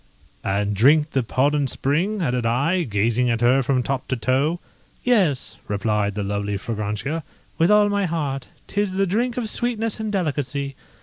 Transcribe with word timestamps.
"And 0.43 0.75
drink 0.75 1.11
the 1.11 1.21
Podhon 1.21 1.67
spring?" 1.67 2.23
added 2.23 2.43
I, 2.43 2.81
gazing 2.81 3.29
at 3.29 3.41
her 3.41 3.61
from 3.61 3.83
top 3.83 4.07
to 4.07 4.15
toe. 4.15 4.59
"Yes," 5.03 5.57
replied 5.67 6.15
the 6.15 6.23
lovely 6.23 6.57
Fragrantia, 6.57 7.21
"with 7.59 7.69
all 7.69 7.87
my 7.87 8.07
heart; 8.07 8.47
'tis 8.65 8.93
the 8.93 9.05
drink 9.05 9.37
of 9.37 9.47
sweetness 9.47 9.99
and 9.99 10.11
delicacy. 10.11 10.73